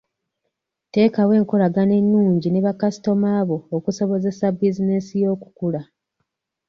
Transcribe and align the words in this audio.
Teekawo 0.91 1.31
enkolagana 1.39 1.93
ennungi 2.01 2.47
ne 2.51 2.63
bakasitoma 2.65 3.29
bo 3.49 3.57
okusobozesa 3.77 4.45
bizinensi 4.57 5.13
yo 5.23 5.27
okukula. 5.35 5.81